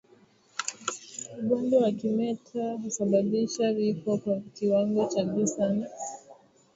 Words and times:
Ugonjwa 1.39 1.79
wa 1.81 1.91
kimeta 1.91 2.73
husababisha 2.83 3.73
vifo 3.73 4.17
kwa 4.17 4.41
kiwango 4.53 5.05
cha 5.05 5.23
juu 5.23 5.47
sana 5.47 5.87